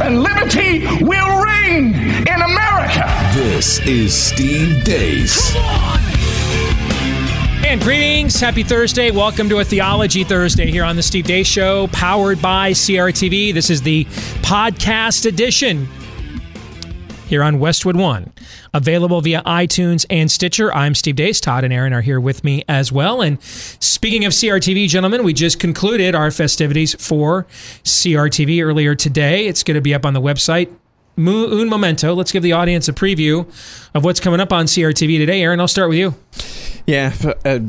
[0.00, 3.04] And liberty will reign in America.
[3.34, 5.54] This is Steve Deace.
[7.64, 8.40] And greetings.
[8.40, 9.10] Happy Thursday.
[9.10, 13.52] Welcome to a Theology Thursday here on the Steve Deace Show, powered by CRTV.
[13.52, 14.04] This is the
[14.42, 15.88] podcast edition
[17.26, 18.32] here on Westwood One.
[18.74, 20.72] Available via iTunes and Stitcher.
[20.74, 21.40] I'm Steve Deace.
[21.40, 23.22] Todd and Aaron are here with me as well.
[23.22, 27.44] And speaking of CRTV, gentlemen, we just concluded our festivities for
[27.84, 29.46] CRTV earlier today.
[29.46, 30.70] It's going to be up on the website.
[31.18, 32.14] Un momento.
[32.14, 33.46] Let's give the audience a preview
[33.94, 35.42] of what's coming up on CRTV today.
[35.42, 36.14] Aaron, I'll start with you.
[36.86, 37.60] Yeah, uh,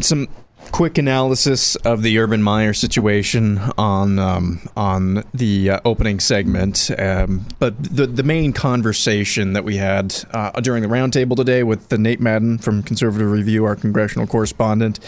[0.00, 0.28] some
[0.72, 6.90] quick analysis of the Urban Meyer situation on um, on the uh, opening segment.
[6.98, 11.88] Um, but the the main conversation that we had uh, during the roundtable today with
[11.88, 15.00] the Nate Madden from Conservative Review, our congressional correspondent,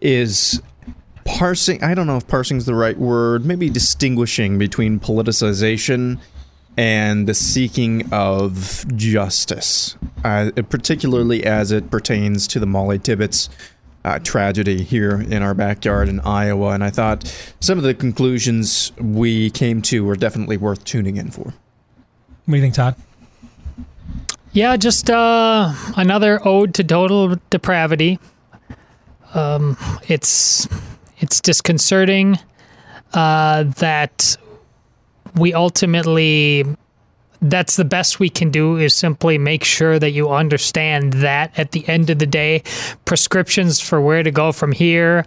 [0.00, 0.60] is
[1.24, 1.82] parsing.
[1.82, 3.44] I don't know if parsing is the right word.
[3.44, 6.18] Maybe distinguishing between politicization
[6.76, 13.48] and the seeking of justice, uh, particularly as it pertains to the Molly Tibbetts
[14.04, 16.70] uh, tragedy here in our backyard in Iowa.
[16.70, 17.24] And I thought
[17.60, 21.44] some of the conclusions we came to were definitely worth tuning in for.
[21.44, 21.54] What
[22.48, 22.96] do you think, Todd?
[24.52, 28.20] Yeah, just uh, another ode to total depravity.
[29.32, 30.68] Um, it's
[31.18, 32.38] it's disconcerting
[33.14, 34.36] uh, that
[35.34, 36.64] we ultimately
[37.44, 41.72] that's the best we can do is simply make sure that you understand that at
[41.72, 42.62] the end of the day
[43.04, 45.24] prescriptions for where to go from here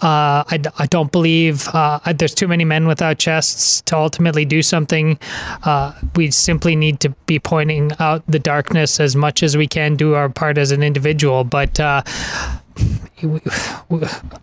[0.00, 4.62] uh, I, I, don't believe uh, there's too many men without chests to ultimately do
[4.62, 5.18] something.
[5.64, 9.96] Uh, we simply need to be pointing out the darkness as much as we can
[9.96, 11.42] do our part as an individual.
[11.42, 12.02] But uh,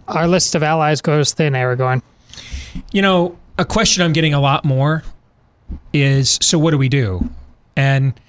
[0.10, 2.02] our list of allies goes thin Aragorn.
[2.92, 5.04] You know a question I'm getting a lot more
[5.94, 7.30] is so what do we do?
[7.76, 8.20] And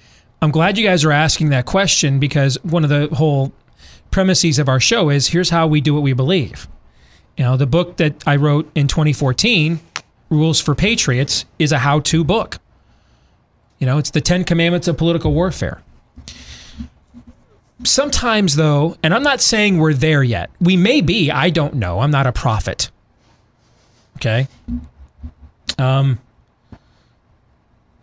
[0.41, 3.51] I'm glad you guys are asking that question because one of the whole
[4.11, 6.67] premises of our show is here's how we do what we believe.
[7.37, 9.79] You know, the book that I wrote in 2014,
[10.29, 12.57] Rules for Patriots, is a how to book.
[13.79, 15.81] You know, it's the 10 commandments of political warfare.
[17.83, 21.99] Sometimes, though, and I'm not saying we're there yet, we may be, I don't know.
[21.99, 22.89] I'm not a prophet.
[24.15, 24.47] Okay.
[25.77, 26.19] Um,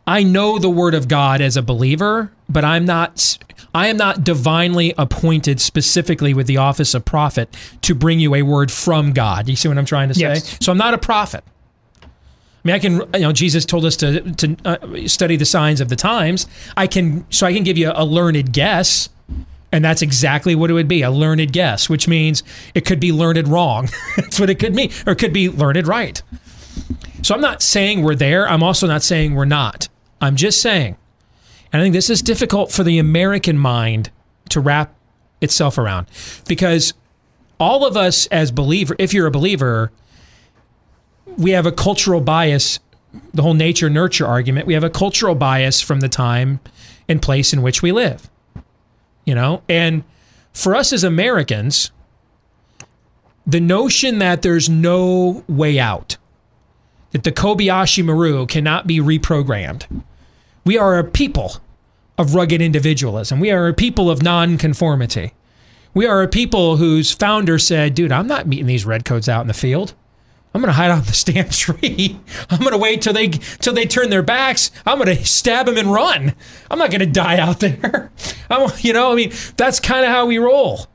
[0.06, 3.38] I know the word of God as a believer, but I'm not
[3.74, 8.42] I am not divinely appointed specifically with the office of prophet to bring you a
[8.42, 9.48] word from God.
[9.48, 10.20] You see what I'm trying to say?
[10.20, 10.58] Yes.
[10.60, 11.42] So I'm not a prophet.
[12.02, 12.08] I
[12.68, 15.88] mean, I can, you know, Jesus told us to to uh, study the signs of
[15.88, 16.46] the times.
[16.76, 19.10] I can, so I can give you a learned guess,
[19.72, 22.42] and that's exactly what it would be a learned guess, which means
[22.74, 23.88] it could be learned wrong.
[24.16, 26.22] that's what it could mean, or it could be learned right.
[27.22, 28.48] So I'm not saying we're there.
[28.48, 29.88] I'm also not saying we're not.
[30.24, 30.96] I'm just saying.
[31.72, 34.10] And I think this is difficult for the American mind
[34.48, 34.94] to wrap
[35.40, 36.06] itself around
[36.48, 36.94] because
[37.58, 39.92] all of us as believer, if you're a believer,
[41.36, 42.78] we have a cultural bias,
[43.32, 44.66] the whole nature nurture argument.
[44.66, 46.60] We have a cultural bias from the time
[47.08, 48.30] and place in which we live.
[49.24, 50.04] You know, and
[50.52, 51.90] for us as Americans,
[53.46, 56.16] the notion that there's no way out
[57.10, 59.86] that the Kobayashi Maru cannot be reprogrammed.
[60.64, 61.56] We are a people
[62.16, 63.40] of rugged individualism.
[63.40, 65.34] We are a people of nonconformity.
[65.92, 69.48] We are a people whose founder said, dude, I'm not meeting these redcoats out in
[69.48, 69.94] the field.
[70.54, 72.18] I'm going to hide on the stand tree.
[72.48, 74.70] I'm going to wait till they till they turn their backs.
[74.86, 76.34] I'm going to stab them and run.
[76.70, 78.12] I'm not going to die out there.
[78.50, 80.86] I'm, you know, I mean, that's kind of how we roll.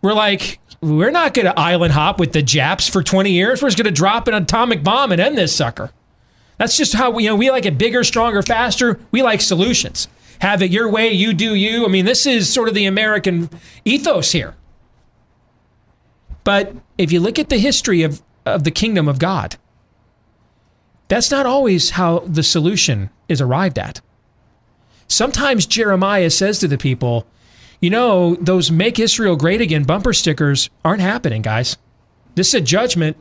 [0.00, 3.62] We're like, we're not going to island hop with the Japs for 20 years.
[3.62, 5.90] We're just going to drop an atomic bomb and end this sucker.
[6.58, 9.00] That's just how we, you know, we like it bigger, stronger, faster.
[9.10, 10.08] We like solutions.
[10.40, 11.84] Have it your way, you do you.
[11.84, 13.48] I mean, this is sort of the American
[13.84, 14.54] ethos here.
[16.44, 19.56] But if you look at the history of, of the kingdom of God,
[21.08, 24.00] that's not always how the solution is arrived at.
[25.08, 27.26] Sometimes Jeremiah says to the people,
[27.80, 31.76] you know, those make Israel great again bumper stickers aren't happening, guys.
[32.34, 33.16] This is a judgment.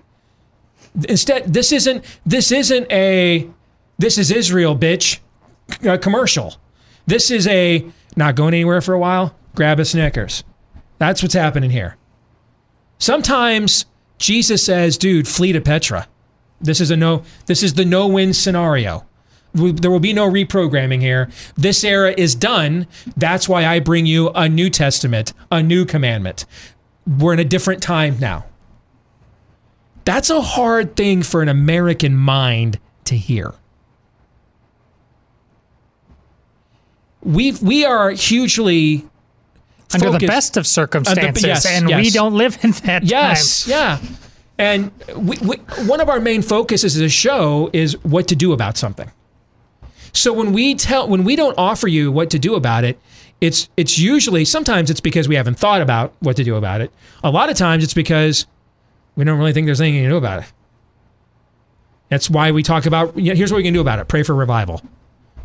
[1.07, 3.49] Instead, this isn't this isn't a
[3.97, 5.19] this is Israel, bitch
[5.88, 6.55] uh, commercial.
[7.05, 7.85] This is a
[8.15, 10.43] not going anywhere for a while, grab a Snickers.
[10.97, 11.97] That's what's happening here.
[12.99, 13.85] Sometimes
[14.17, 16.07] Jesus says, dude, flee to Petra.
[16.59, 19.05] This is a no this is the no-win scenario.
[19.53, 21.29] There will be no reprogramming here.
[21.55, 22.87] This era is done.
[23.17, 26.45] That's why I bring you a New Testament, a new commandment.
[27.05, 28.45] We're in a different time now.
[30.06, 33.53] That's a hard thing for an American mind to hear.
[37.24, 39.07] We we are hugely
[39.94, 44.00] Under the best of circumstances, yes, and we don't live in that Yes, yeah.
[44.57, 45.56] And we, we,
[45.88, 49.12] one of our main focuses as a show is what to do about something.
[50.13, 53.00] So when we tell when we don't offer you what to do about it,
[53.39, 56.92] it's it's usually sometimes it's because we haven't thought about what to do about it.
[57.24, 58.45] A lot of times it's because
[59.15, 60.53] we don't really think there's anything to do about it.
[62.09, 64.07] That's why we talk about you know, here's what we can do about it.
[64.07, 64.81] Pray for revival.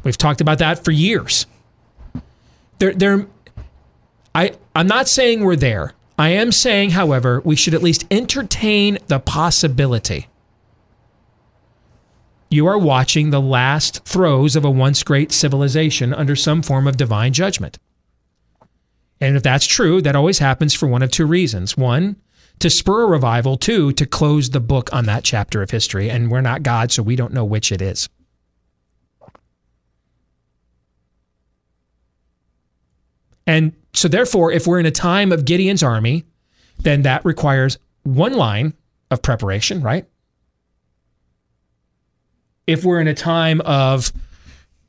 [0.02, 1.46] We've talked about that for years.
[2.78, 3.26] There there
[4.34, 5.94] I, I'm not saying we're there.
[6.18, 10.28] I am saying, however, we should at least entertain the possibility.
[12.50, 16.98] You are watching the last throes of a once great civilization under some form of
[16.98, 17.78] divine judgment.
[19.22, 21.76] And if that's true, that always happens for one of two reasons.
[21.76, 22.16] One,
[22.58, 23.56] to spur a revival.
[23.56, 26.10] Two, to close the book on that chapter of history.
[26.10, 28.08] And we're not God, so we don't know which it is.
[33.46, 36.24] And so, therefore, if we're in a time of Gideon's army,
[36.78, 38.74] then that requires one line
[39.10, 40.06] of preparation, right?
[42.66, 44.12] If we're in a time of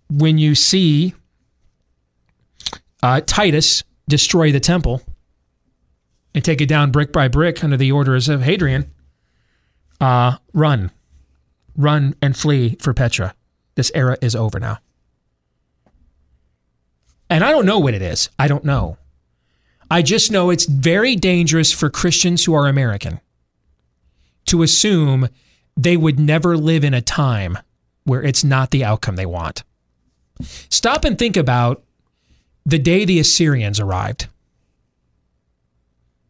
[0.09, 1.13] when you see
[3.03, 5.03] uh, Titus destroy the temple
[6.37, 8.91] and take it down brick by brick under the orders of Hadrian,
[9.99, 10.91] uh, run,
[11.75, 13.33] run and flee for Petra.
[13.73, 14.77] This era is over now.
[17.27, 18.29] And I don't know what it is.
[18.37, 18.99] I don't know.
[19.89, 23.19] I just know it's very dangerous for Christians who are American
[24.45, 25.29] to assume
[25.75, 27.57] they would never live in a time
[28.03, 29.63] where it's not the outcome they want.
[30.43, 31.83] Stop and think about
[32.63, 34.27] the day the Assyrians arrived.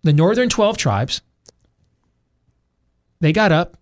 [0.08, 1.22] The northern 12 tribes,
[3.20, 3.76] they got up,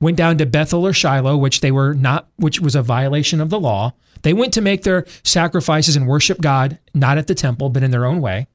[0.00, 3.48] went down to Bethel or Shiloh, which they were not, which was a violation of
[3.48, 3.94] the law.
[4.20, 7.90] They went to make their sacrifices and worship God, not at the temple, but in
[7.90, 8.48] their own way,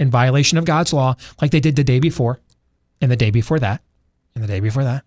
[0.00, 2.40] in violation of God's law, like they did the day before,
[3.02, 3.82] and the day before that,
[4.34, 5.04] and the day before that,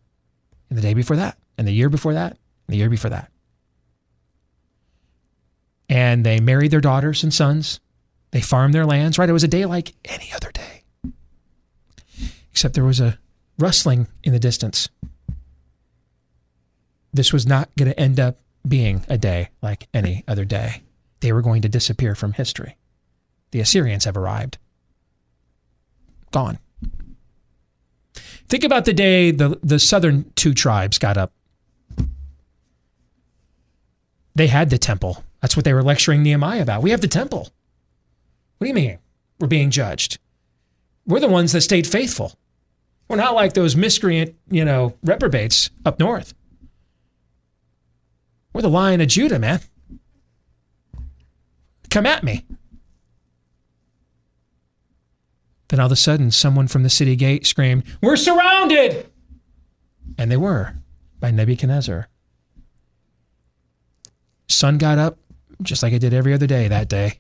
[0.70, 2.34] and the day before that, and the year before that,
[2.68, 3.32] and the year before that.
[5.90, 7.80] And they married their daughters and sons.
[8.36, 9.30] They farmed their lands, right?
[9.30, 10.84] It was a day like any other day.
[12.52, 13.18] Except there was a
[13.58, 14.90] rustling in the distance.
[17.14, 20.82] This was not going to end up being a day like any other day.
[21.22, 22.76] They were going to disappear from history.
[23.52, 24.58] The Assyrians have arrived.
[26.32, 26.60] Gone.
[28.50, 31.32] Think about the day the, the southern two tribes got up.
[34.36, 35.24] They had the temple.
[35.42, 36.82] That's what they were lecturing Nehemiah about.
[36.82, 37.54] We have the temple.
[38.58, 39.00] What do you mean?
[39.40, 40.20] We're being judged.
[41.06, 42.34] We're the ones that stayed faithful.
[43.08, 46.34] We're not like those miscreant, you know, reprobates up north.
[48.54, 49.60] We're the lion of Judah, man.
[51.90, 52.46] Come at me.
[55.68, 59.10] Then all of a sudden, someone from the city gate screamed, We're surrounded!
[60.18, 60.76] And they were
[61.20, 62.08] by Nebuchadnezzar.
[64.48, 65.18] Sun got up
[65.62, 67.20] just like it did every other day that day.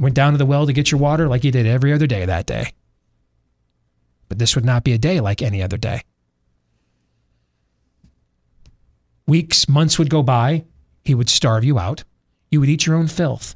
[0.00, 2.24] Went down to the well to get your water like you did every other day
[2.24, 2.72] that day.
[4.28, 6.02] But this would not be a day like any other day.
[9.26, 10.64] Weeks, months would go by.
[11.04, 12.04] He would starve you out.
[12.50, 13.54] You would eat your own filth.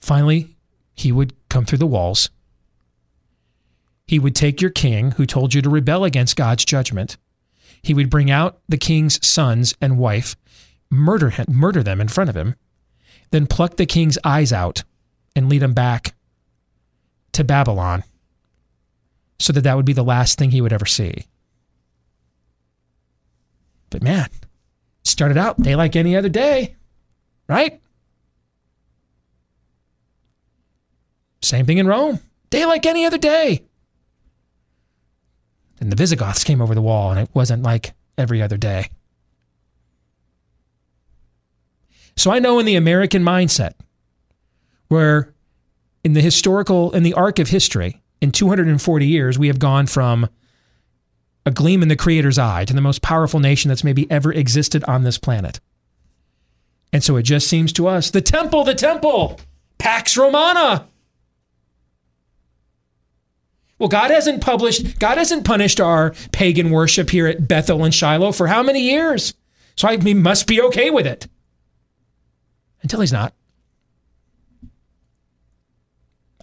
[0.00, 0.56] Finally,
[0.94, 2.30] he would come through the walls.
[4.06, 7.16] He would take your king, who told you to rebel against God's judgment.
[7.82, 10.34] He would bring out the king's sons and wife,
[10.90, 12.54] murder him, murder them in front of him,
[13.30, 14.84] then pluck the king's eyes out
[15.36, 16.14] and lead him back
[17.32, 18.02] to Babylon,
[19.38, 21.26] so that that would be the last thing he would ever see.
[23.90, 24.28] But man,
[25.04, 26.76] started out day like any other day,
[27.48, 27.80] right?
[31.40, 32.20] Same thing in Rome,
[32.50, 33.64] day like any other day.
[35.76, 38.88] Then the Visigoths came over the wall, and it wasn't like every other day.
[42.18, 43.74] So I know in the American mindset,
[44.88, 45.32] where
[46.02, 50.28] in the historical, in the arc of history, in 240 years, we have gone from
[51.46, 54.82] a gleam in the Creator's eye to the most powerful nation that's maybe ever existed
[54.84, 55.60] on this planet.
[56.92, 59.38] And so it just seems to us the temple, the temple,
[59.78, 60.88] Pax Romana.
[63.78, 68.32] Well, God hasn't published, God hasn't punished our pagan worship here at Bethel and Shiloh
[68.32, 69.34] for how many years?
[69.76, 71.28] So I must be okay with it.
[72.82, 73.34] Until he's not.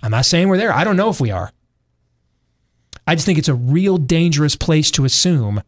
[0.03, 0.73] I'm not saying we're there.
[0.73, 1.51] I don't know if we are.
[3.07, 5.61] I just think it's a real dangerous place to assume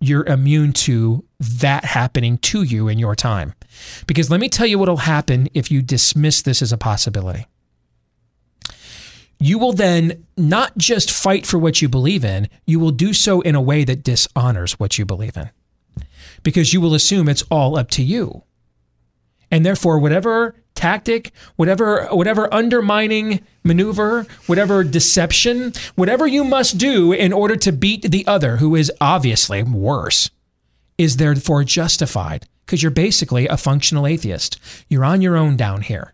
[0.00, 3.54] you're immune to that happening to you in your time.
[4.06, 7.46] Because let me tell you what will happen if you dismiss this as a possibility.
[9.38, 13.42] You will then not just fight for what you believe in, you will do so
[13.42, 15.50] in a way that dishonors what you believe in.
[16.42, 18.42] Because you will assume it's all up to you.
[19.50, 27.32] And therefore, whatever tactic, whatever whatever undermining maneuver, whatever deception, whatever you must do in
[27.32, 30.30] order to beat the other who is obviously worse,
[30.98, 34.58] is therefore justified because you're basically a functional atheist.
[34.88, 36.12] You're on your own down here.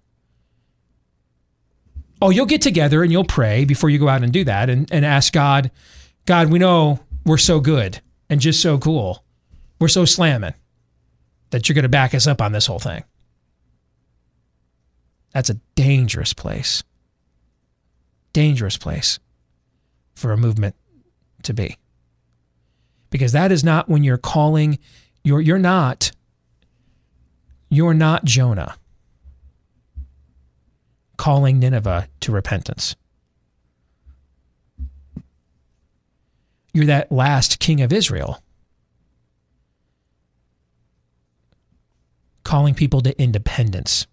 [2.21, 4.91] Oh, you'll get together and you'll pray before you go out and do that and,
[4.93, 5.73] and ask God,
[6.25, 9.25] God, we know we're so good and just so cool.
[9.81, 10.55] We're so slamming
[11.51, 13.03] that you're going to back us up on this whole thing.
[15.33, 16.83] That's a dangerous place.
[18.33, 19.19] Dangerous place
[20.15, 20.75] for a movement
[21.43, 21.77] to be.
[23.11, 24.79] Because that is not when you're calling
[25.25, 26.11] you're you're not
[27.69, 28.77] you're not Jonah
[31.17, 32.97] calling Nineveh to repentance.
[36.75, 38.43] You're that last king of Israel
[42.45, 44.07] calling people to independence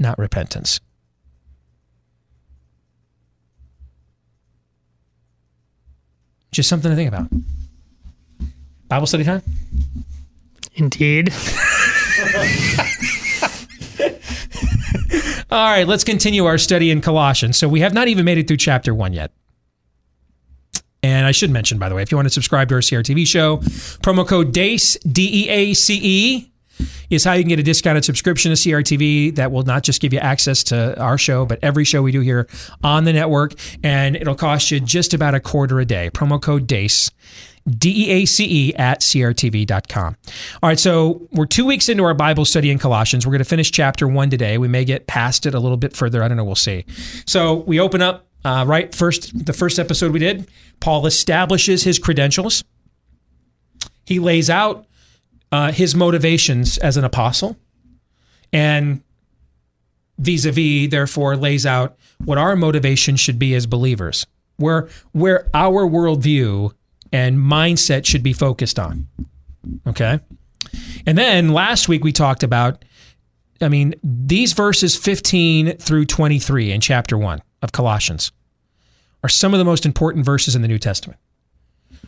[0.00, 0.80] not repentance.
[6.52, 7.28] Just something to think about.
[8.88, 9.42] Bible study time?
[10.74, 11.32] Indeed.
[15.50, 17.56] All right, let's continue our study in Colossians.
[17.58, 19.32] So we have not even made it through chapter one yet.
[21.02, 23.26] And I should mention, by the way, if you want to subscribe to our CRTV
[23.26, 23.58] show,
[24.02, 26.49] promo code DEACE, D E A C E,
[27.10, 30.12] is how you can get a discounted subscription to CRTV that will not just give
[30.12, 32.48] you access to our show, but every show we do here
[32.82, 33.54] on the network.
[33.82, 36.10] And it'll cost you just about a quarter a day.
[36.10, 37.10] Promo code DEACE.
[37.68, 40.16] D E A C E at CRTV.com.
[40.62, 43.26] All right, so we're two weeks into our Bible study in Colossians.
[43.26, 44.58] We're going to finish chapter one today.
[44.58, 46.22] We may get past it a little bit further.
[46.22, 46.44] I don't know.
[46.44, 46.86] We'll see.
[47.26, 48.94] So we open up, uh, right?
[48.94, 50.48] First, the first episode we did,
[50.80, 52.64] Paul establishes his credentials.
[54.06, 54.86] He lays out
[55.52, 57.56] uh, his motivations as an apostle
[58.52, 59.02] and
[60.18, 64.26] vis-a-vis therefore lays out what our motivation should be as believers
[64.56, 66.72] where where our worldview
[67.12, 69.06] and mindset should be focused on
[69.86, 70.20] okay?
[71.06, 72.84] And then last week we talked about
[73.60, 78.32] i mean these verses 15 through 23 in chapter 1 of colossians
[79.22, 81.18] are some of the most important verses in the new testament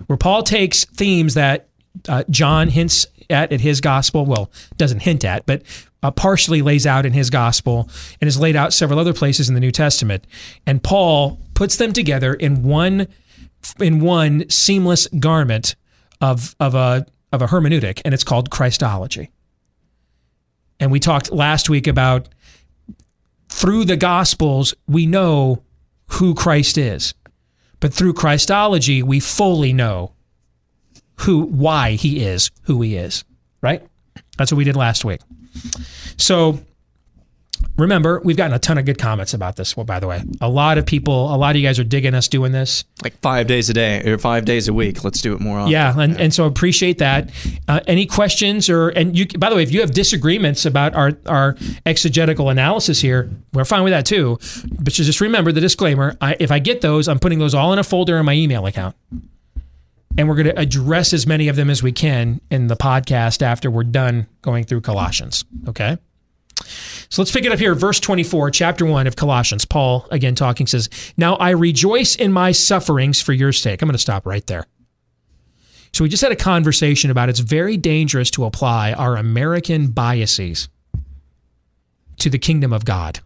[0.06, 1.68] where paul takes themes that
[2.08, 4.24] uh, john hints at in his gospel.
[4.24, 5.62] Well, doesn't hint at, but
[6.02, 7.88] uh, partially lays out in his gospel
[8.20, 10.26] and is laid out several other places in the New Testament.
[10.66, 13.08] And Paul puts them together in one
[13.78, 15.76] in one seamless garment
[16.20, 19.30] of of a of a hermeneutic, and it's called Christology.
[20.78, 22.28] And we talked last week about
[23.48, 25.62] through the Gospels, we know
[26.08, 27.14] who Christ is.
[27.80, 30.12] But through Christology, we fully know
[31.20, 33.24] who why he is who he is,
[33.60, 33.86] right?
[34.38, 35.20] That's what we did last week.
[36.16, 36.60] So
[37.76, 39.76] remember, we've gotten a ton of good comments about this.
[39.76, 42.14] Well, by the way, a lot of people, a lot of you guys are digging
[42.14, 42.84] us doing this.
[43.02, 45.04] Like five days a day or five days a week.
[45.04, 45.72] Let's do it more often.
[45.72, 47.30] Yeah, and, and so appreciate that.
[47.68, 51.12] Uh, any questions or and you by the way, if you have disagreements about our
[51.26, 54.38] our exegetical analysis here, we're fine with that too.
[54.78, 56.16] But just remember the disclaimer.
[56.20, 58.66] I, if I get those, I'm putting those all in a folder in my email
[58.66, 58.96] account
[60.18, 63.42] and we're going to address as many of them as we can in the podcast
[63.42, 65.44] after we're done going through Colossians.
[65.68, 65.98] Okay.
[67.08, 67.74] So let's pick it up here.
[67.74, 69.64] Verse 24, chapter 1 of Colossians.
[69.64, 73.82] Paul, again talking, says, Now I rejoice in my sufferings for your sake.
[73.82, 74.66] I'm going to stop right there.
[75.92, 80.68] So we just had a conversation about it's very dangerous to apply our American biases
[82.18, 83.20] to the kingdom of God.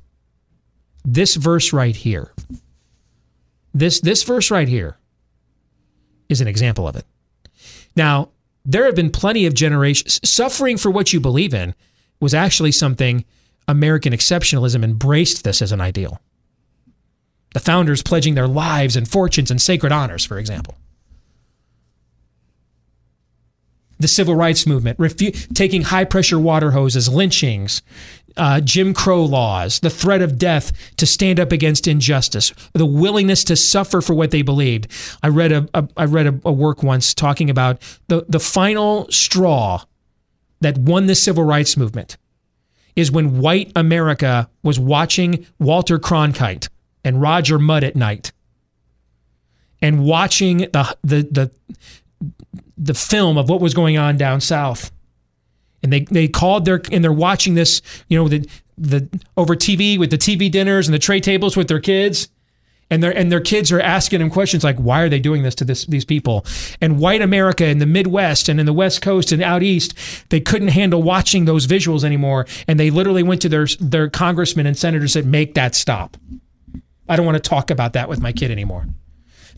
[1.05, 2.33] This verse right here,
[3.73, 4.99] this, this verse right here
[6.29, 7.05] is an example of it.
[7.95, 8.31] Now,
[8.65, 10.21] there have been plenty of generations.
[10.29, 11.75] Suffering for what you believe in
[12.21, 13.25] was actually something
[13.69, 16.21] American exceptionalism embraced this as an ideal.
[17.55, 20.77] The founders pledging their lives and fortunes and sacred honors, for example.
[23.99, 27.81] The civil rights movement, refu- taking high pressure water hoses, lynchings,
[28.37, 33.45] uh, Jim Crow laws, the threat of death to stand up against injustice, the willingness
[33.45, 34.89] to suffer for what they believed.
[35.23, 39.11] I read a, a I read a, a work once talking about the the final
[39.11, 39.83] straw
[40.61, 42.17] that won the civil rights movement
[42.95, 46.69] is when white America was watching Walter Cronkite
[47.05, 48.33] and Roger Mudd at night
[49.83, 51.51] and watching the the the
[52.79, 54.91] the film of what was going on down south.
[55.83, 59.99] And they they called their and they're watching this, you know, the the over TV
[59.99, 62.29] with the TV dinners and the tray tables with their kids.
[62.89, 65.57] And their and their kids are asking them questions like, why are they doing this
[65.57, 66.47] to this these people?
[66.81, 69.95] And white America in the Midwest and in the West Coast and out east,
[70.29, 72.47] they couldn't handle watching those visuals anymore.
[72.69, 76.17] And they literally went to their their congressmen and senators and said, make that stop.
[77.09, 78.87] I don't want to talk about that with my kid anymore.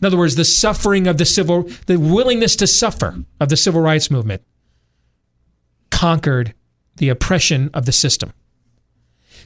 [0.01, 3.81] In other words, the suffering of the civil, the willingness to suffer of the civil
[3.81, 4.41] rights movement
[5.99, 6.53] conquered
[6.95, 8.31] the oppression of the system.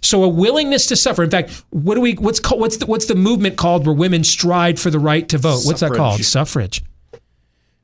[0.02, 1.24] So a willingness to suffer.
[1.24, 2.14] In fact, what do we?
[2.14, 2.62] What's called?
[2.62, 5.62] What's the, what's the movement called where women stride for the right to vote?
[5.64, 6.24] What's that called?
[6.24, 6.84] Suffrage.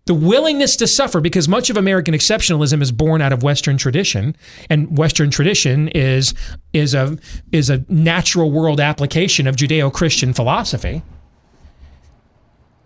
[0.05, 4.35] The willingness to suffer, because much of American exceptionalism is born out of Western tradition,
[4.69, 6.33] and Western tradition is
[6.73, 7.17] is a
[7.51, 11.01] is a natural world application of Judeo-Christian philosophy.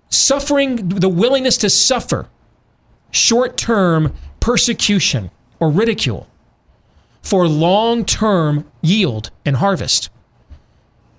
[0.09, 2.29] Suffering, the willingness to suffer
[3.11, 5.31] short-term persecution
[5.63, 6.27] or ridicule
[7.21, 10.09] for long-term yield and harvest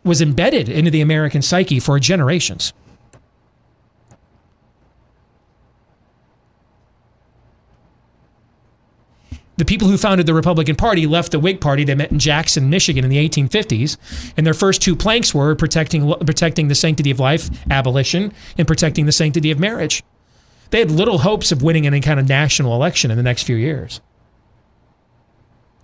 [0.05, 2.75] was embedded into the American psyche for generations.
[9.57, 11.85] the people who founded the Republican Party left the Whig Party.
[11.85, 13.97] They met in Jackson, Michigan in the 1850s.
[14.37, 19.07] And their first two planks were protecting, protecting the sanctity of life, abolition, and protecting
[19.07, 20.03] the sanctity of marriage.
[20.71, 23.55] They had little hopes of winning any kind of national election in the next few
[23.55, 24.01] years.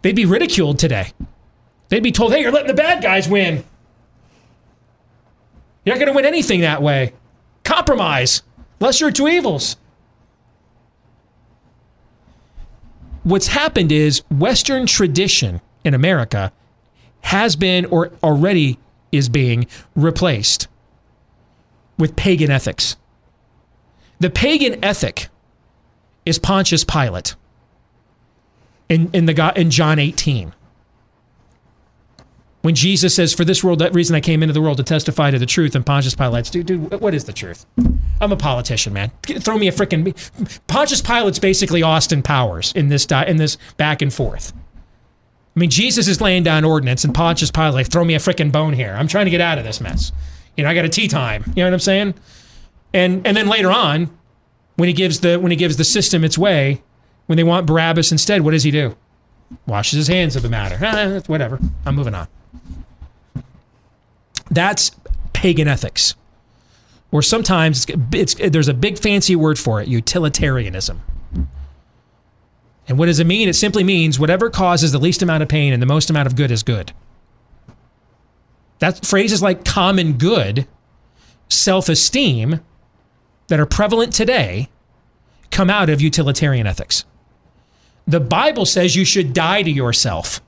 [0.03, 1.13] They'd be ridiculed today.
[1.89, 3.65] They'd be told, hey, you're letting the bad guys win.
[5.85, 7.13] You're not going to win anything that way.
[7.65, 8.43] Compromise.
[8.81, 9.77] Lesser of two evils.
[13.23, 16.53] what's happened is Western tradition in America
[17.23, 18.79] has been or already
[19.13, 20.69] is being replaced
[21.99, 22.97] with pagan ethics.
[24.19, 25.29] The pagan ethic
[26.25, 27.35] is Pontius Pilate
[28.90, 30.53] in, in, the, in John 18.
[32.62, 35.31] When Jesus says, For this world, that reason I came into the world to testify
[35.31, 37.64] to the truth, and Pontius Pilate's, dude, dude, what is the truth?
[38.20, 39.11] I'm a politician, man.
[39.22, 40.14] Throw me a freaking.
[40.66, 44.53] Pontius Pilate's basically Austin Powers in this di- in this back and forth.
[45.57, 48.53] I mean, Jesus is laying down ordinance, and Pontius Pilate like, throw me a freaking
[48.53, 48.94] bone here.
[48.96, 50.12] I'm trying to get out of this mess.
[50.57, 51.44] You know, I got a tea time.
[51.57, 52.14] You know what I'm saying?
[52.92, 54.11] And and then later on,
[54.76, 56.83] when he gives the when he gives the system its way,
[57.31, 58.97] when they want Barabbas instead, what does he do?
[59.64, 60.77] Washes his hands of the matter.
[60.83, 61.61] Ah, whatever.
[61.87, 62.27] I'm moving on.
[64.51, 64.90] That's
[65.33, 66.16] pagan ethics.
[67.12, 71.03] Or sometimes it's, it's, there's a big fancy word for it utilitarianism.
[72.88, 73.49] And what does it mean?
[73.49, 76.35] It simply means whatever causes the least amount of pain and the most amount of
[76.35, 76.93] good is good.
[78.81, 80.66] That phrases like common good,
[81.49, 82.59] self esteem
[83.47, 84.69] that are prevalent today
[85.53, 87.05] come out of utilitarian ethics.
[88.11, 90.40] The Bible says you should die to yourself.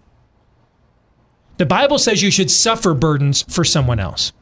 [1.59, 4.33] The Bible says you should suffer burdens for someone else,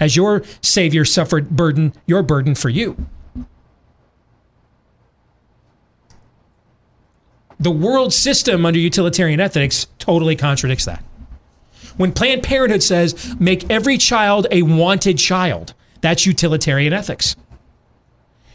[0.00, 3.06] as your Savior suffered burden, your burden for you.
[7.60, 11.04] The world system under utilitarian ethics totally contradicts that.
[11.98, 17.36] When Planned Parenthood says make every child a wanted child, that's utilitarian ethics.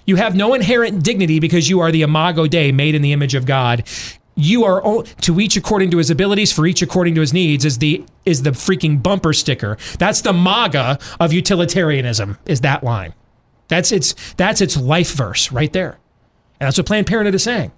[0.06, 3.34] You have no inherent dignity because you are the imago Dei, made in the image
[3.36, 3.84] of God.
[4.36, 7.66] You are o- to each according to his abilities for each according to his needs
[7.66, 9.78] is the is the freaking bumper sticker.
[9.98, 13.14] That's the maga of utilitarianism is that line.
[13.68, 15.98] That's its that's its life verse right there.
[16.60, 17.72] And that's what planned parenthood is saying.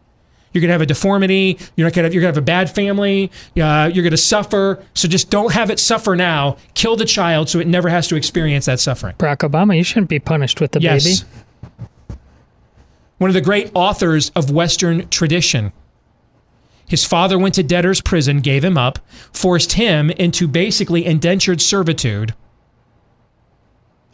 [0.51, 3.91] You're gonna have a deformity you're not gonna you're gonna have a bad family uh,
[3.93, 4.83] you're gonna suffer.
[4.95, 6.57] So just don't have it suffer now.
[6.73, 9.15] Kill the child so it never has to experience that suffering.
[9.17, 11.21] Barack Obama, you shouldn't be punished with the yes.
[11.21, 11.31] baby.
[13.17, 15.71] One of the great authors of western tradition
[16.87, 18.99] his father went to debtor's prison, gave him up,
[19.33, 22.33] forced him into basically indentured servitude,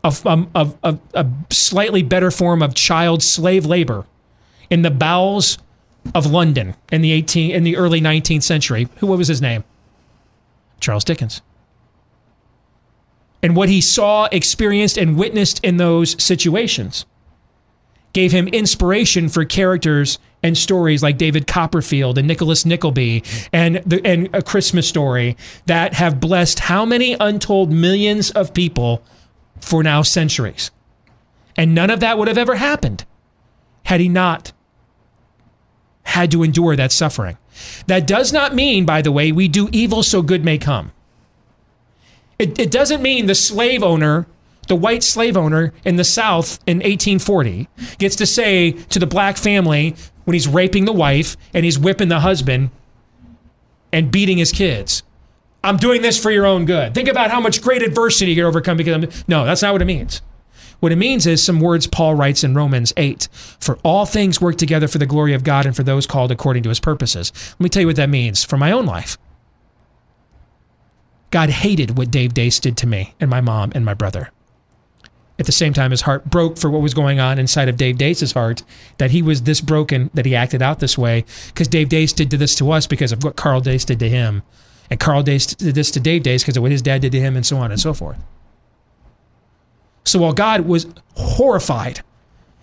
[0.03, 4.05] a, a, a, a slightly better form of child slave labor
[4.69, 5.59] in the bowels
[6.15, 8.89] of London in the 18 in the early 19th century.
[8.97, 9.63] Who what was his name?
[10.79, 11.41] Charles Dickens.
[13.41, 17.05] And what he saw, experienced, and witnessed in those situations
[18.13, 24.05] gave him inspiration for characters and stories like David Copperfield and Nicholas Nickleby and the,
[24.05, 29.03] and a Christmas story that have blessed how many untold millions of people
[29.59, 30.69] for now centuries.
[31.55, 33.05] And none of that would have ever happened
[33.85, 34.51] had he not
[36.03, 37.37] had to endure that suffering.
[37.87, 40.91] That does not mean, by the way, we do evil so good may come.
[42.37, 44.27] It, it doesn't mean the slave owner,
[44.67, 49.37] the white slave owner in the South in 1840, gets to say to the black
[49.37, 49.95] family
[50.25, 52.69] when he's raping the wife and he's whipping the husband
[53.91, 55.03] and beating his kids.
[55.63, 56.93] I'm doing this for your own good.
[56.93, 59.23] Think about how much great adversity you can overcome because I'm.
[59.27, 60.21] No, that's not what it means.
[60.81, 64.57] What it means is some words Paul writes in Romans 8 For all things work
[64.57, 67.31] together for the glory of God and for those called according to his purposes.
[67.53, 69.17] Let me tell you what that means for my own life.
[71.31, 74.29] God hated what Dave Deace did to me and my mom and my brother.
[75.39, 77.97] At the same time, his heart broke for what was going on inside of Dave
[77.97, 78.63] Deace's heart,
[78.99, 82.29] that he was this broken, that he acted out this way, because Dave Deace did
[82.29, 84.43] this to us because of what Carl Deace did to him.
[84.91, 87.19] And Carl Deace did this to Dave Deace because of what his dad did to
[87.19, 88.17] him, and so on and so forth.
[90.05, 92.01] So while God was horrified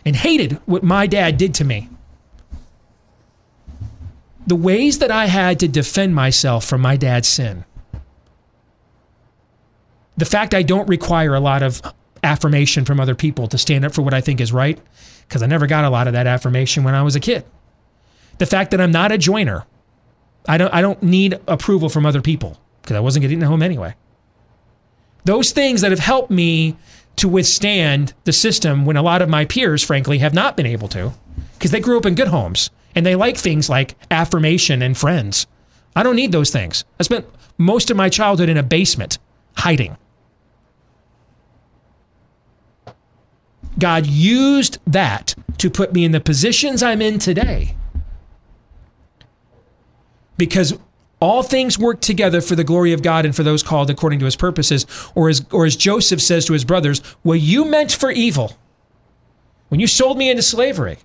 [0.05, 1.89] and hated what my dad did to me,
[4.47, 7.65] the ways that I had to defend myself from my dad's sin,
[10.17, 11.83] the fact I don't require a lot of
[12.23, 14.79] affirmation from other people to stand up for what I think is right,
[15.29, 17.45] because I never got a lot of that affirmation when I was a kid.
[18.39, 19.67] The fact that I'm not a joiner,
[20.49, 23.63] I don't, I don't need approval from other people because I wasn't getting the home
[23.63, 23.95] anyway.
[25.25, 26.77] Those things that have helped me
[27.17, 30.89] to withstand the system when a lot of my peers, frankly, have not been able
[30.89, 31.13] to
[31.55, 35.47] because they grew up in good homes and they like things like affirmation and friends.
[35.95, 36.85] I don't need those things.
[36.99, 37.27] I spent
[37.59, 39.19] most of my childhood in a basement
[39.59, 39.97] hiding.
[43.79, 47.75] God used that to put me in the positions I'm in today.
[50.37, 50.79] Because
[51.21, 54.25] all things work together for the glory of God and for those called according to
[54.25, 54.87] his purposes.
[55.15, 58.57] Or as, or as Joseph says to his brothers, what you meant for evil,
[59.69, 60.99] when you sold me into slavery,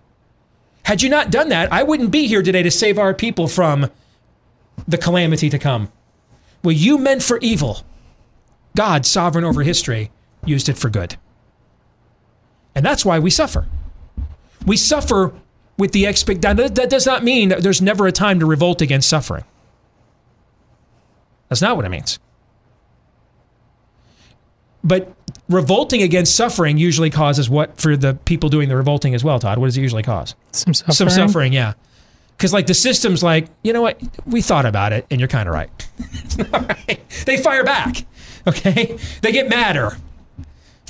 [0.83, 3.91] had you not done that, I wouldn't be here today to save our people from
[4.87, 5.91] the calamity to come.
[6.61, 7.81] What you meant for evil,
[8.75, 10.11] God, sovereign over history,
[10.45, 11.17] used it for good.
[12.75, 13.65] And that's why we suffer.
[14.65, 15.33] We suffer
[15.77, 19.09] with the expect that does not mean that there's never a time to revolt against
[19.09, 19.43] suffering.
[21.49, 22.19] That's not what it means.
[24.83, 25.13] But
[25.49, 29.57] revolting against suffering usually causes what for the people doing the revolting as well, Todd?
[29.57, 30.35] What does it usually cause?
[30.51, 30.95] Some suffering.
[30.95, 31.73] Some suffering, yeah.
[32.37, 33.99] Because like the system's like, you know what?
[34.25, 35.87] We thought about it, and you're kind of right.
[36.51, 37.01] right.
[37.25, 38.05] They fire back.
[38.45, 39.97] Okay, they get madder.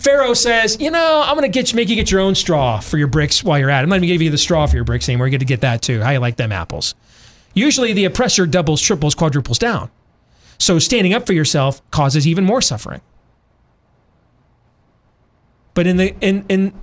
[0.05, 2.79] Pharaoh says, you know, I'm going to get you, make you get your own straw
[2.79, 3.83] for your bricks while you're at it.
[3.83, 5.25] I'm not going to give you the straw for your bricks anymore.
[5.25, 5.99] You get to get that too.
[5.99, 6.93] How you like them apples?
[7.55, 9.89] Usually the oppressor doubles, triples, quadruples down.
[10.59, 13.01] So standing up for yourself causes even more suffering.
[15.73, 16.73] But in the in in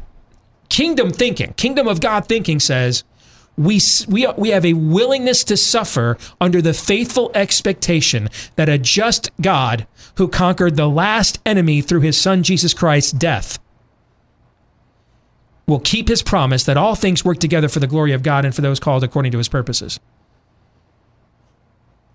[0.69, 3.05] kingdom thinking, kingdom of God thinking says
[3.57, 9.31] we we we have a willingness to suffer under the faithful expectation that a just
[9.41, 9.87] God
[10.17, 13.59] who conquered the last enemy through his son Jesus Christ's death
[15.67, 18.55] will keep his promise that all things work together for the glory of God and
[18.55, 20.01] for those called according to his purposes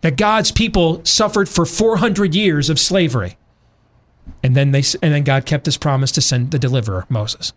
[0.01, 3.37] that God's people suffered for 400 years of slavery.
[4.43, 7.53] And then they and then God kept his promise to send the deliverer, Moses.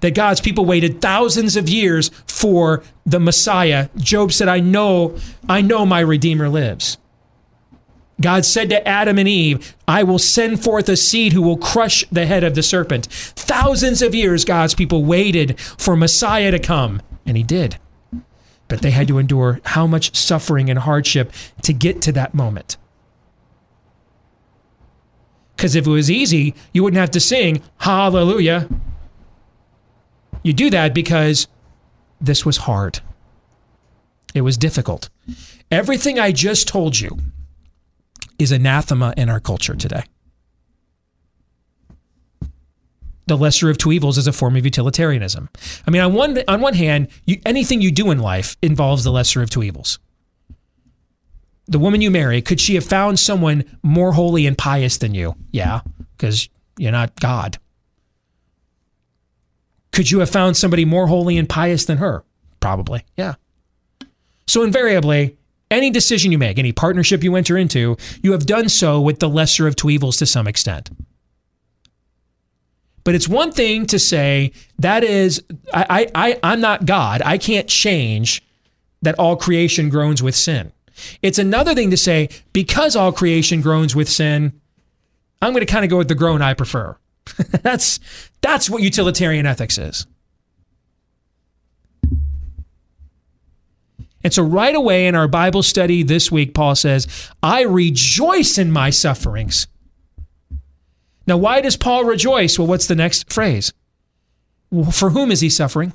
[0.00, 3.88] That God's people waited thousands of years for the Messiah.
[3.96, 5.16] Job said, "I know,
[5.48, 6.96] I know my redeemer lives."
[8.20, 12.04] God said to Adam and Eve, I will send forth a seed who will crush
[12.12, 13.06] the head of the serpent.
[13.10, 17.78] Thousands of years, God's people waited for Messiah to come, and he did
[18.70, 22.76] but they had to endure how much suffering and hardship to get to that moment.
[25.56, 28.68] Because if it was easy, you wouldn't have to sing hallelujah.
[30.42, 31.48] You do that because
[32.20, 33.00] this was hard.
[34.34, 35.10] It was difficult.
[35.70, 37.18] Everything I just told you
[38.38, 40.04] is anathema in our culture today.
[43.30, 45.48] the lesser of two evils is a form of utilitarianism.
[45.86, 49.12] I mean, on one on one hand, you, anything you do in life involves the
[49.12, 50.00] lesser of two evils.
[51.66, 55.36] The woman you marry, could she have found someone more holy and pious than you?
[55.52, 55.82] Yeah,
[56.16, 57.58] because you're not God.
[59.92, 62.24] Could you have found somebody more holy and pious than her?
[62.60, 63.34] Probably, yeah.
[64.46, 65.36] So invariably,
[65.70, 69.28] any decision you make, any partnership you enter into, you have done so with the
[69.28, 70.90] lesser of two evils to some extent.
[73.04, 77.22] But it's one thing to say that is, I, I, I, I'm not God.
[77.24, 78.42] I can't change
[79.02, 80.72] that all creation groans with sin.
[81.22, 84.60] It's another thing to say, because all creation groans with sin,
[85.40, 86.96] I'm going to kind of go with the groan I prefer.
[87.62, 88.00] that's,
[88.40, 90.06] that's what utilitarian ethics is.
[94.22, 97.06] And so, right away in our Bible study this week, Paul says,
[97.42, 99.66] I rejoice in my sufferings.
[101.26, 102.58] Now, why does Paul rejoice?
[102.58, 103.72] Well, what's the next phrase?
[104.92, 105.92] For whom is he suffering?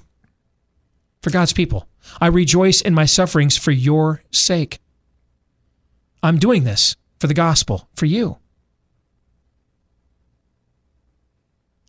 [1.21, 1.87] For God's people.
[2.19, 4.79] I rejoice in my sufferings for your sake.
[6.23, 8.37] I'm doing this for the gospel, for you.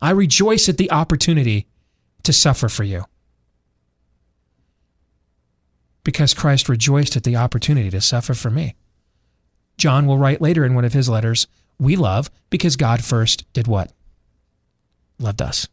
[0.00, 1.66] I rejoice at the opportunity
[2.22, 3.04] to suffer for you
[6.06, 8.76] because Christ rejoiced at the opportunity to suffer for me.
[9.76, 13.66] John will write later in one of his letters, We love because God first did
[13.66, 13.92] what?
[15.18, 15.66] Loved us.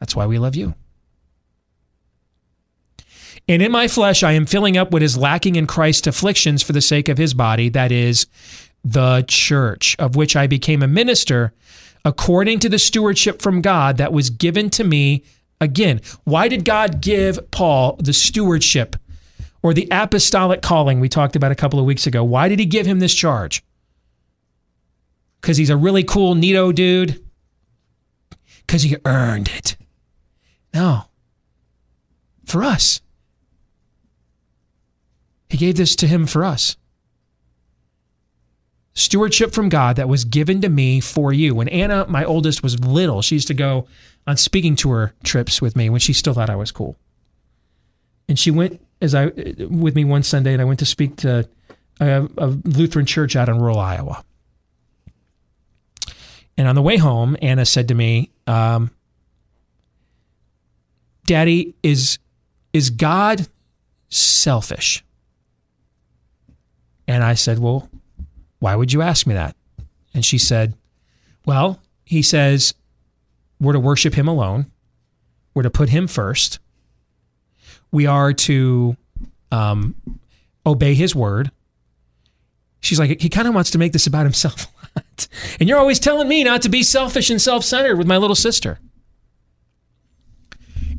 [0.00, 0.74] That's why we love you.
[3.48, 6.72] And in my flesh, I am filling up what is lacking in Christ's afflictions for
[6.72, 8.26] the sake of his body, that is,
[8.84, 11.52] the church, of which I became a minister
[12.04, 15.24] according to the stewardship from God that was given to me.
[15.60, 18.96] Again, why did God give Paul the stewardship
[19.62, 22.24] or the apostolic calling we talked about a couple of weeks ago.
[22.24, 23.64] Why did he give him this charge?
[25.40, 27.24] Because he's a really cool, neato dude?
[28.66, 29.76] Because he earned it.
[30.74, 31.04] No.
[32.44, 33.00] For us.
[35.48, 36.76] He gave this to him for us.
[38.94, 41.54] Stewardship from God that was given to me for you.
[41.54, 43.86] When Anna, my oldest, was little, she used to go
[44.26, 46.96] on speaking tour trips with me when she still thought I was cool.
[48.28, 51.48] And she went as I with me one Sunday, and I went to speak to
[52.00, 54.24] a, a Lutheran church out in rural Iowa.
[56.56, 58.90] And on the way home, Anna said to me, um,
[61.26, 62.18] "Daddy, is
[62.72, 63.48] is God
[64.08, 65.02] selfish?"
[67.08, 67.88] And I said, "Well,
[68.62, 69.56] why would you ask me that?"
[70.14, 70.74] And she said,
[71.44, 72.74] "Well, he says
[73.60, 74.66] we're to worship him alone.
[75.54, 76.58] We're to put him first
[77.92, 78.96] we are to
[79.52, 79.94] um,
[80.66, 81.52] obey his word.
[82.80, 85.28] She's like, he kind of wants to make this about himself a lot.
[85.60, 88.34] And you're always telling me not to be selfish and self centered with my little
[88.34, 88.80] sister.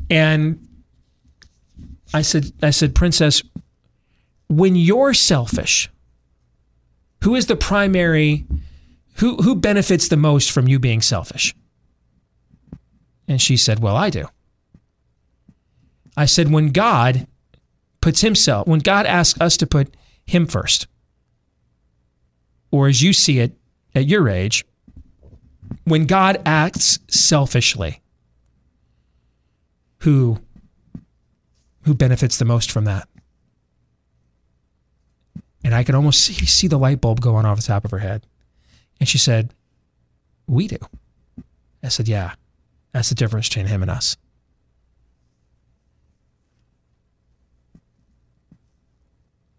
[0.08, 0.66] And
[2.14, 3.42] I said, I said, Princess,
[4.48, 5.90] when you're selfish,
[7.24, 8.44] who is the primary,
[9.14, 11.54] who, who benefits the most from you being selfish?
[13.26, 14.26] And she said, Well, I do.
[16.16, 17.26] I said, when God
[18.02, 20.86] puts himself, when God asks us to put him first,
[22.70, 23.56] or as you see it
[23.94, 24.64] at your age,
[25.84, 28.00] when God acts selfishly,
[30.00, 30.38] who
[31.84, 33.08] who benefits the most from that?
[35.64, 37.98] And I could almost see, see the light bulb going off the top of her
[37.98, 38.26] head.
[39.00, 39.54] And she said,
[40.46, 40.78] We do.
[41.82, 42.34] I said, Yeah,
[42.92, 44.16] that's the difference between him and us.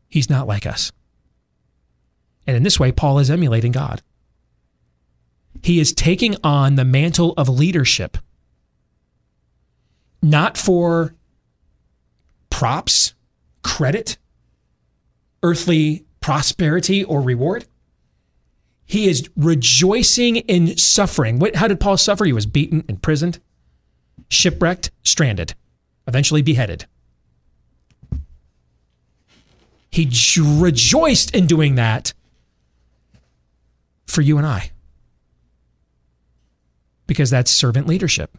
[0.07, 0.93] He's not like us.
[2.47, 4.01] And in this way, Paul is emulating God.
[5.61, 8.17] He is taking on the mantle of leadership,
[10.21, 11.15] not for
[12.49, 13.15] props,
[13.63, 14.17] credit,
[15.43, 17.65] earthly prosperity, or reward.
[18.83, 21.37] He is rejoicing in suffering.
[21.37, 22.25] What, how did Paul suffer?
[22.25, 23.39] He was beaten, imprisoned,
[24.27, 25.53] shipwrecked, stranded,
[26.07, 26.87] eventually beheaded.
[29.91, 32.13] He rejoiced in doing that
[34.07, 34.71] for you and I
[37.05, 38.35] because that's servant leadership.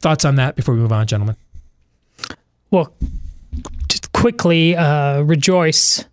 [0.00, 1.36] Thoughts on that before we move on, gentlemen?
[2.72, 2.90] Well,
[3.88, 6.06] just quickly, uh, rejoice.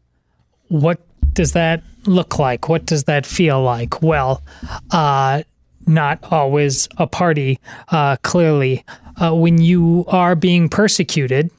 [0.67, 0.99] What
[1.33, 2.67] does that look like?
[2.67, 4.01] What does that feel like?
[4.01, 4.43] Well,
[4.91, 5.43] uh,
[5.87, 8.83] not always a party, uh, clearly.
[9.15, 11.49] Uh, when you are being persecuted,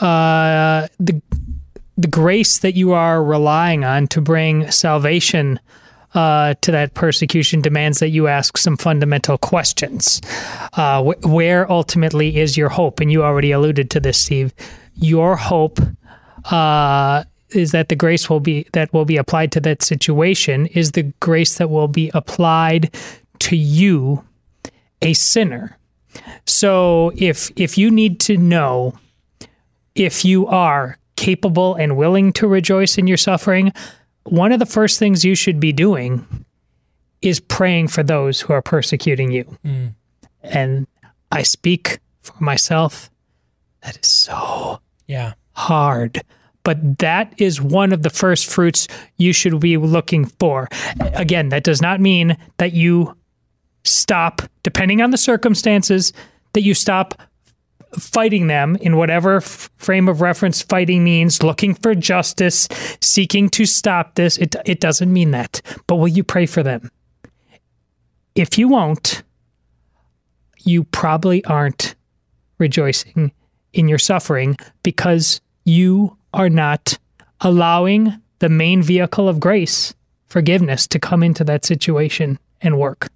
[0.00, 1.20] uh, the
[1.98, 5.60] the grace that you are relying on to bring salvation
[6.16, 10.22] uh, to that persecution demands that you ask some fundamental questions.
[10.72, 13.00] Uh, wh- where ultimately is your hope?
[13.00, 14.54] And you already alluded to this, Steve.
[14.94, 15.78] Your hope
[16.50, 20.92] uh, is that the grace will be that will be applied to that situation is
[20.92, 22.94] the grace that will be applied
[23.40, 24.24] to you,
[25.02, 25.76] a sinner.
[26.46, 28.98] So if if you need to know
[29.94, 33.72] if you are capable and willing to rejoice in your suffering,
[34.26, 36.44] one of the first things you should be doing
[37.22, 39.44] is praying for those who are persecuting you.
[39.64, 39.94] Mm.
[40.42, 40.86] And
[41.32, 43.10] I speak for myself.
[43.82, 45.34] That is so Yeah.
[45.52, 46.22] hard.
[46.62, 50.68] But that is one of the first fruits you should be looking for.
[51.00, 53.16] Again, that does not mean that you
[53.84, 56.12] stop, depending on the circumstances,
[56.54, 57.22] that you stop
[57.98, 62.68] fighting them in whatever f- frame of reference fighting means, looking for justice,
[63.00, 64.36] seeking to stop this.
[64.38, 65.62] It, it doesn't mean that.
[65.86, 66.90] But will you pray for them?
[68.34, 69.22] If you won't,
[70.60, 71.94] you probably aren't
[72.58, 73.32] rejoicing
[73.72, 76.98] in your suffering because you are not
[77.40, 79.94] allowing the main vehicle of grace,
[80.26, 83.08] forgiveness, to come into that situation and work.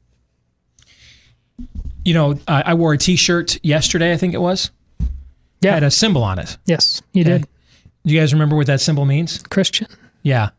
[2.04, 4.12] You know, I, I wore a T-shirt yesterday.
[4.12, 4.70] I think it was.
[5.60, 5.74] Yeah.
[5.74, 6.56] Had a symbol on it.
[6.66, 7.30] Yes, you Okay.
[7.38, 7.48] did.
[8.06, 9.42] Do you guys remember what that symbol means?
[9.42, 9.86] Christian.
[10.22, 10.50] Yeah.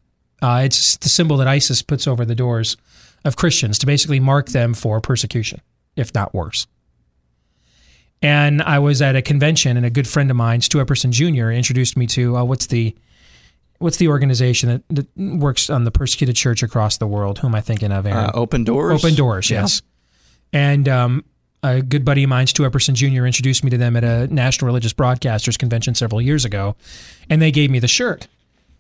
[0.41, 2.77] Uh, it's the symbol that ISIS puts over the doors
[3.25, 5.61] of Christians to basically mark them for persecution,
[5.95, 6.67] if not worse.
[8.21, 11.49] And I was at a convention, and a good friend of mine, Stu Epperson Jr.,
[11.49, 12.95] introduced me to uh, what's the
[13.79, 15.07] what's the organization that, that
[15.39, 17.39] works on the persecuted church across the world?
[17.39, 18.05] Who am I thinking of?
[18.05, 18.25] Aaron?
[18.25, 19.03] Uh, open doors.
[19.03, 19.61] Open Doors, Yeah.
[19.61, 19.81] yes.
[20.53, 21.23] And um,
[21.63, 24.67] a good buddy of mine, Stu Epperson Jr., introduced me to them at a National
[24.67, 26.75] Religious Broadcasters convention several years ago,
[27.29, 28.27] and they gave me the shirt.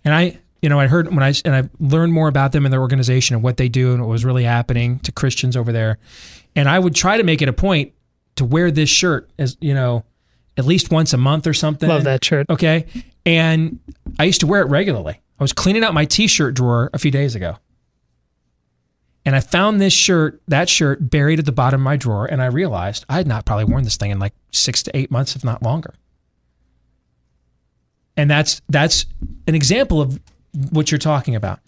[0.03, 2.73] And I, you know, I heard when I and I learned more about them and
[2.73, 5.99] their organization and what they do and what was really happening to Christians over there.
[6.55, 7.93] And I would try to make it a point
[8.35, 10.03] to wear this shirt as you know,
[10.57, 11.87] at least once a month or something.
[11.87, 12.49] Love that shirt.
[12.49, 12.85] Okay.
[13.25, 13.79] And
[14.19, 15.21] I used to wear it regularly.
[15.39, 17.57] I was cleaning out my t-shirt drawer a few days ago.
[19.25, 22.41] And I found this shirt, that shirt buried at the bottom of my drawer, and
[22.41, 25.35] I realized I had not probably worn this thing in like six to eight months,
[25.35, 25.93] if not longer.
[28.17, 29.05] And that's that's
[29.47, 30.19] an example of
[30.71, 31.59] what you're talking about.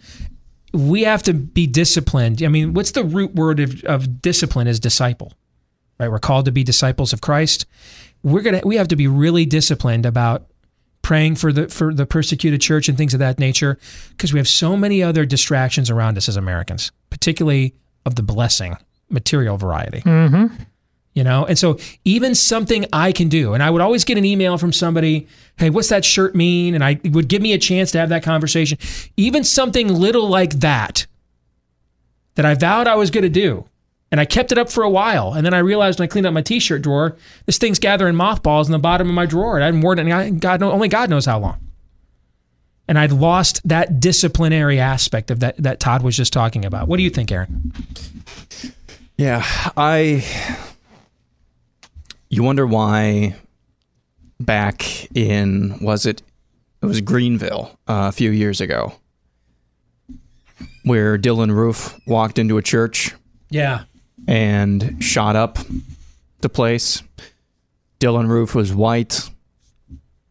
[0.73, 2.41] We have to be disciplined.
[2.41, 5.33] I mean, what's the root word of, of discipline is disciple.
[5.99, 6.09] Right?
[6.09, 7.65] We're called to be disciples of Christ.
[8.23, 10.47] We're gonna we have to be really disciplined about
[11.03, 13.77] praying for the for the persecuted church and things of that nature
[14.09, 18.75] because we have so many other distractions around us as Americans, particularly of the blessing
[19.09, 20.01] material variety.
[20.01, 20.63] Mm-hmm.
[21.13, 24.25] You know, and so even something I can do, and I would always get an
[24.25, 27.59] email from somebody, "Hey, what's that shirt mean?" And I it would give me a
[27.59, 28.79] chance to have that conversation.
[29.15, 31.05] Even something little like that,
[32.33, 33.65] that I vowed I was going to do,
[34.13, 36.27] and I kept it up for a while, and then I realized when I cleaned
[36.27, 39.63] up my T-shirt drawer, this thing's gathering mothballs in the bottom of my drawer, and
[39.63, 41.57] I hadn't worn it, in God, only God knows how long.
[42.87, 46.87] And I'd lost that disciplinary aspect of that that Todd was just talking about.
[46.87, 47.73] What do you think, Aaron?
[49.17, 49.43] Yeah,
[49.75, 50.23] I.
[52.29, 53.35] You wonder why
[54.39, 56.21] back in was it
[56.83, 58.93] it was Greenville uh, a few years ago
[60.83, 63.15] where Dylann Roof walked into a church
[63.49, 63.85] Yeah,
[64.27, 65.59] and shot up
[66.41, 67.03] the place.
[67.99, 69.29] Dylann Roof was white.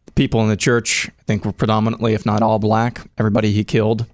[0.05, 3.09] The people in the church, I think, were predominantly, if not all, black.
[3.17, 4.05] Everybody he killed.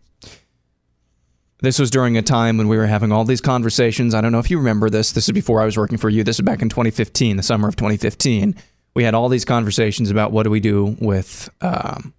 [1.62, 4.16] This was during a time when we were having all these conversations.
[4.16, 5.12] I don't know if you remember this.
[5.12, 6.24] This is before I was working for you.
[6.24, 8.56] This is back in 2015, the summer of 2015.
[8.96, 12.14] We had all these conversations about what do we do with um,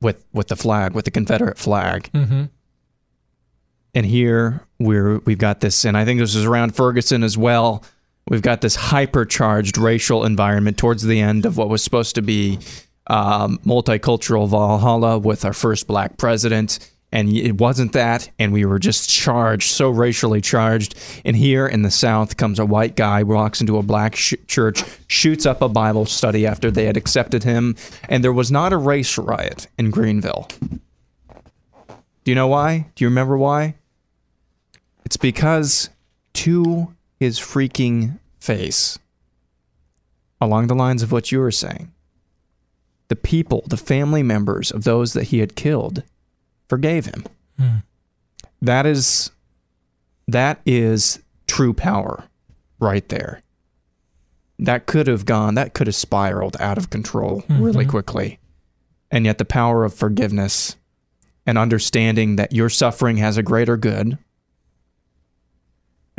[0.00, 2.44] with with the flag, with the Confederate flag mm-hmm.
[3.94, 7.84] And here we're we've got this and i think this is around ferguson as well.
[8.28, 12.58] We've got this hypercharged racial environment towards the end of what was supposed to be
[13.08, 16.78] um, multicultural valhalla with our first black president.
[17.14, 20.94] And it wasn't that and we were just charged so racially charged.
[21.26, 24.82] And here in the south comes a white guy walks into a black sh- church
[25.08, 27.76] shoots up a bible study after they had accepted him.
[28.08, 30.48] And there was not a race riot in greenville.
[32.24, 32.86] Do you know why?
[32.94, 33.74] Do you remember why
[35.12, 35.90] it's because
[36.32, 38.98] to his freaking face,
[40.40, 41.92] along the lines of what you were saying,
[43.08, 46.02] the people, the family members of those that he had killed,
[46.66, 47.26] forgave him.
[47.58, 47.76] Hmm.
[48.62, 49.30] That is
[50.28, 52.24] that is true power
[52.80, 53.42] right there.
[54.58, 57.62] That could have gone, that could have spiraled out of control hmm.
[57.62, 58.38] really quickly.
[59.10, 60.76] And yet the power of forgiveness
[61.44, 64.16] and understanding that your suffering has a greater good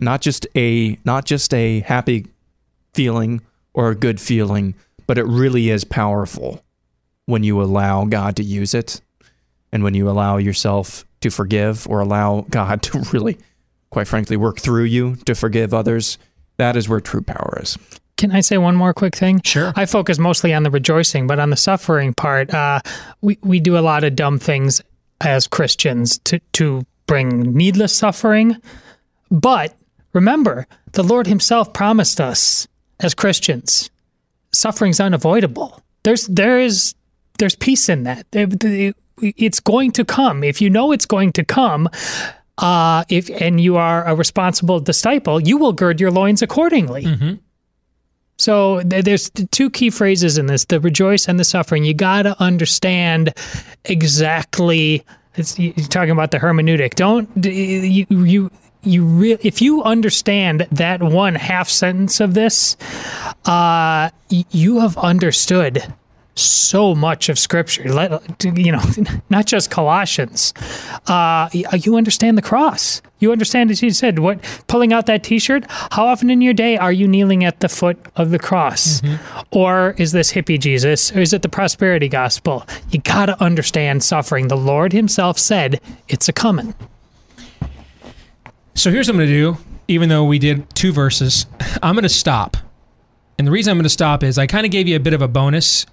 [0.02, 2.28] not just a not just a happy
[2.94, 3.42] feeling
[3.74, 4.76] or a good feeling
[5.08, 6.64] but it really is powerful
[7.26, 9.02] when you allow God to use it
[9.72, 13.38] and when you allow yourself to forgive or allow God to really
[13.90, 16.18] quite frankly work through you to forgive others
[16.58, 17.78] that is where true power is
[18.18, 19.42] Can I say one more quick thing?
[19.44, 19.74] Sure.
[19.76, 22.80] I focus mostly on the rejoicing, but on the suffering part, uh,
[23.22, 24.82] we we do a lot of dumb things
[25.20, 28.58] as Christians to to bring needless suffering.
[29.32, 29.76] But
[30.14, 32.68] remember, the Lord Himself promised us
[33.00, 33.90] as Christians,
[34.52, 35.82] suffering's unavoidable.
[36.04, 36.96] There's there is
[37.40, 38.26] there's peace in that.
[39.22, 40.44] It's going to come.
[40.44, 41.90] If you know it's going to come,
[42.58, 47.04] uh, if and you are a responsible disciple, you will gird your loins accordingly.
[47.04, 47.34] Mm-hmm.
[48.38, 51.84] So there's two key phrases in this: the rejoice and the suffering.
[51.84, 53.34] You got to understand
[53.86, 55.04] exactly.
[55.36, 56.96] It's, you're talking about the hermeneutic.
[56.96, 58.52] Don't you you
[58.84, 62.78] you re- if you understand that one half sentence of this,
[63.46, 65.94] uh, you have understood
[66.36, 67.92] so much of scripture.
[67.94, 68.82] Let, you know
[69.30, 70.54] not just colossians.
[71.08, 73.02] Uh, you understand the cross.
[73.20, 75.66] You understand as you said what pulling out that t-shirt?
[75.70, 79.02] How often in your day are you kneeling at the foot of the cross?
[79.02, 79.42] Mm-hmm.
[79.52, 81.12] or is this hippie jesus?
[81.16, 82.66] Or is it the prosperity gospel?
[82.90, 84.48] You got to understand suffering.
[84.48, 85.80] The lord himself said
[86.10, 86.74] it's a coming
[88.76, 89.58] so here's what i'm going to do
[89.88, 91.46] even though we did two verses
[91.84, 92.58] i'm going to stop
[93.38, 95.14] and the reason i'm going to stop is i kind of gave you a bit
[95.14, 95.86] of a bonus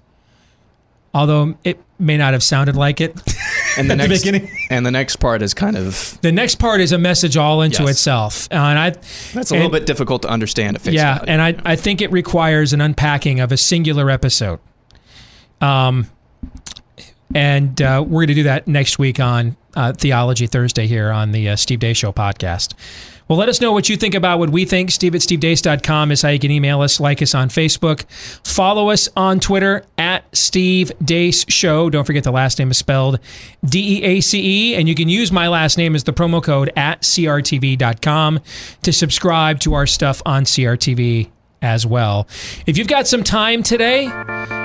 [1.13, 3.19] although it may not have sounded like it.
[3.77, 6.91] And the next the and the next part is kind of the next part is
[6.91, 7.91] a message all into yes.
[7.91, 11.19] itself, uh, and I that's a and, little bit difficult to understand at face yeah,
[11.19, 11.31] value.
[11.31, 14.59] and I I think it requires an unpacking of a singular episode.
[15.61, 16.09] Um,
[17.33, 21.31] and uh, we're going to do that next week on uh, Theology Thursday here on
[21.31, 22.73] the uh, Steve Deace Show podcast.
[23.31, 24.91] Well, let us know what you think about what we think.
[24.91, 28.03] Steve at stevedeace.com is how you can email us, like us on Facebook.
[28.45, 31.89] Follow us on Twitter at Steve Deace Show.
[31.89, 33.19] Don't forget the last name is spelled
[33.63, 34.75] D E A C E.
[34.75, 38.41] And you can use my last name as the promo code at CRTV.com
[38.81, 41.29] to subscribe to our stuff on CRTV
[41.61, 42.27] as well.
[42.65, 44.07] If you've got some time today,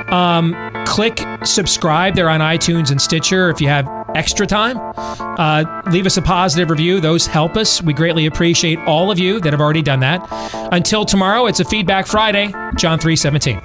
[0.09, 2.17] um, click subscribe.
[2.17, 3.49] They're on iTunes and Stitcher.
[3.49, 3.87] If you have
[4.17, 7.01] extra time, uh, leave us a positive review.
[7.01, 7.83] Those help us.
[7.83, 10.27] We greatly appreciate all of you that have already done that.
[10.73, 12.47] Until tomorrow, it's a Feedback Friday.
[12.77, 13.61] John 317.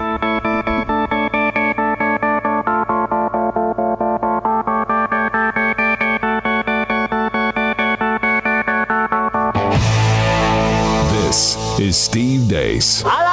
[11.32, 13.04] This is Steve Deace.
[13.06, 13.31] I like you.